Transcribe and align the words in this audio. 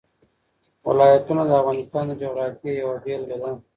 ولایتونه 0.87 1.43
د 1.47 1.51
افغانستان 1.61 2.03
د 2.09 2.13
جغرافیې 2.21 2.71
یوه 2.81 2.95
بېلګه 3.03 3.37
ده. 3.41 3.51